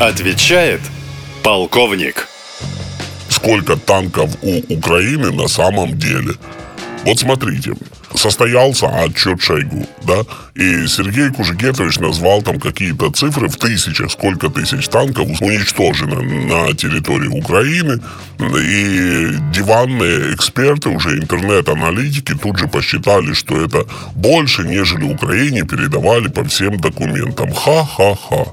[0.00, 0.80] Отвечает
[1.44, 2.26] полковник.
[3.28, 6.32] Сколько танков у Украины на самом деле?
[7.04, 7.74] Вот смотрите,
[8.12, 14.88] состоялся отчет Шойгу, да, и Сергей Кужегетович назвал там какие-то цифры в тысячах, сколько тысяч
[14.88, 18.00] танков уничтожено на территории Украины,
[18.40, 26.42] и диванные эксперты, уже интернет-аналитики тут же посчитали, что это больше, нежели Украине передавали по
[26.42, 27.52] всем документам.
[27.52, 28.46] Ха-ха-ха.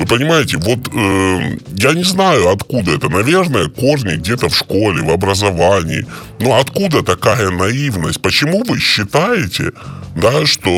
[0.00, 3.10] Вы понимаете, вот э, я не знаю, откуда это.
[3.10, 6.06] Наверное, корни где-то в школе, в образовании.
[6.38, 8.22] Но откуда такая наивность?
[8.22, 9.72] Почему вы считаете,
[10.16, 10.70] да, что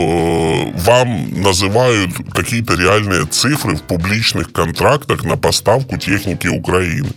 [0.75, 7.11] вам называют какие-то реальные цифры в публичных контрактах на поставку техники Украины?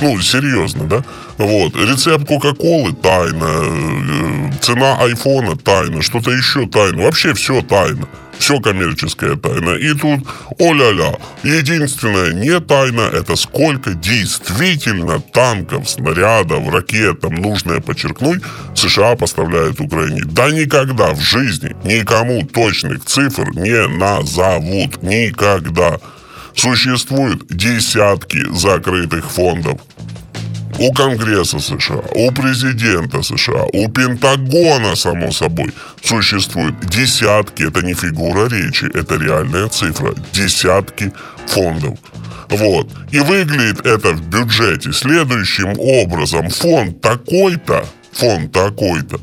[0.00, 1.04] Ну, серьезно, да?
[1.38, 1.76] Вот.
[1.76, 7.02] Рецепт Кока-Колы тайна, э, цена айфона тайна, что-то еще тайна.
[7.02, 8.08] Вообще все тайна
[8.40, 9.76] все коммерческая тайна.
[9.76, 10.26] И тут,
[10.58, 18.42] о-ля-ля, единственная не тайна, это сколько действительно танков, снарядов, ракет, там нужно подчеркнуть,
[18.74, 20.22] США поставляют Украине.
[20.24, 25.02] Да никогда в жизни никому точных цифр не назовут.
[25.02, 25.98] Никогда.
[26.54, 29.80] Существуют десятки закрытых фондов
[30.80, 38.48] у Конгресса США, у президента США, у Пентагона, само собой, существует десятки, это не фигура
[38.48, 41.12] речи, это реальная цифра, десятки
[41.46, 41.98] фондов.
[42.48, 42.88] Вот.
[43.12, 46.48] И выглядит это в бюджете следующим образом.
[46.48, 49.20] Фонд такой-то, фонд такой-то,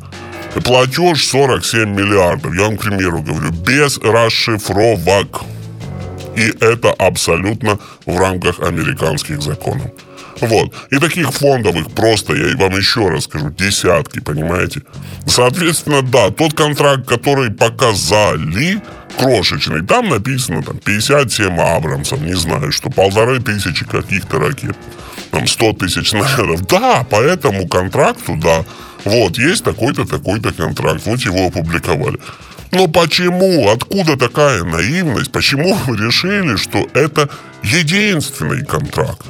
[0.64, 5.42] платеж 47 миллиардов, я вам, к примеру, говорю, без расшифровок.
[6.36, 9.90] И это абсолютно в рамках американских законов.
[10.42, 10.74] Вот.
[10.92, 14.82] И таких фондов их просто, я вам еще раз скажу, десятки, понимаете?
[15.26, 18.82] Соответственно, да, тот контракт, который показали,
[19.18, 24.78] крошечный, там написано там 57 Абрамсов, не знаю, что полторы тысячи каких-то ракет,
[25.32, 26.68] там 100 тысяч снарядов.
[26.68, 28.64] Да, по этому контракту, да,
[29.06, 32.20] вот, есть такой-то, такой-то контракт, вот его опубликовали.
[32.72, 33.70] Но почему?
[33.70, 35.32] Откуда такая наивность?
[35.32, 37.30] Почему вы решили, что это
[37.64, 39.26] единственный контракт?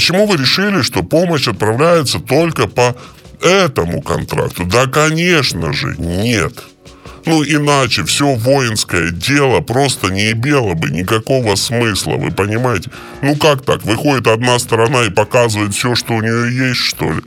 [0.00, 2.96] Почему вы решили, что помощь отправляется только по
[3.42, 4.64] этому контракту?
[4.64, 6.54] Да, конечно же, нет.
[7.26, 12.90] Ну, иначе все воинское дело просто не имело бы никакого смысла, вы понимаете?
[13.20, 13.82] Ну, как так?
[13.82, 17.20] Выходит одна сторона и показывает все, что у нее есть, что ли?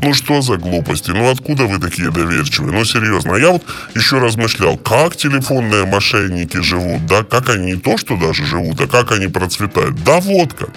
[0.00, 1.10] Ну, что за глупости?
[1.10, 2.72] Ну, откуда вы такие доверчивые?
[2.72, 3.34] Ну, серьезно.
[3.34, 3.64] А я вот
[3.96, 7.24] еще размышлял, как телефонные мошенники живут, да?
[7.24, 10.04] Как они не то, что даже живут, а как они процветают?
[10.04, 10.70] Да вот как.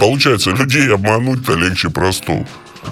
[0.00, 2.46] Получается, людей обмануть-то легче простого.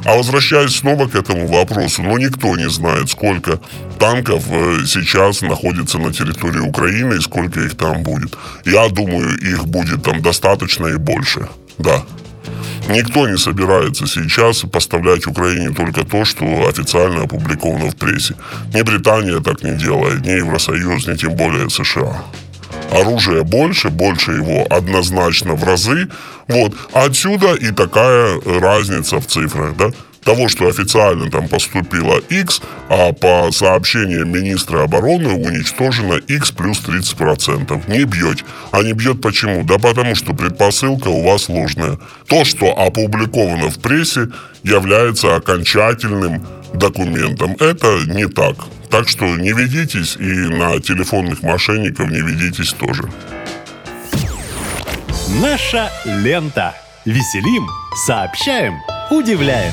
[0.05, 3.59] А возвращаясь снова к этому вопросу, ну никто не знает, сколько
[3.99, 8.37] танков э, сейчас находится на территории Украины и сколько их там будет.
[8.67, 11.49] Я думаю, их будет там достаточно и больше.
[11.79, 12.05] Да.
[12.91, 18.35] Никто не собирается сейчас поставлять Украине только то, что официально опубликовано в прессе.
[18.75, 22.23] Ни Британия так не делает, ни Евросоюз, ни тем более США
[22.91, 26.09] оружия больше, больше его однозначно в разы.
[26.49, 26.75] Вот.
[26.93, 29.91] Отсюда и такая разница в цифрах, да
[30.29, 32.61] того, что официально там поступило X,
[32.91, 37.91] а по сообщениям министра обороны уничтожено X плюс 30%.
[37.91, 38.45] Не бьете.
[38.71, 39.65] А не бьет почему?
[39.65, 41.99] Да потому что предпосылка у вас ложная.
[42.27, 44.29] То, что опубликовано в прессе,
[44.63, 47.57] является окончательным документом.
[47.59, 48.57] Это не так.
[48.91, 53.03] Так что не ведитесь и на телефонных мошенников не ведитесь тоже.
[55.43, 56.75] Наша лента.
[57.05, 57.67] Веселим,
[58.07, 58.75] сообщаем,
[59.11, 59.73] удивляем.